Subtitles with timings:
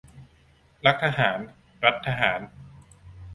[0.85, 1.39] รักทหาร
[1.83, 2.39] รัฐทหาร